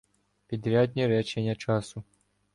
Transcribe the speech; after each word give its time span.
Підрядні 0.47 1.07
речення 1.07 1.55
часу 1.55 2.03